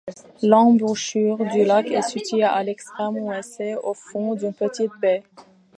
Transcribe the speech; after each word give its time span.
L'embouchure 0.41 1.45
du 1.51 1.63
lac 1.63 1.85
est 1.91 2.01
situé 2.01 2.41
à 2.43 2.63
l'extrême 2.63 3.17
ouest 3.19 3.61
au 3.83 3.93
fond 3.93 4.33
d'une 4.33 4.51
petite 4.51 4.93
baie. 4.99 5.21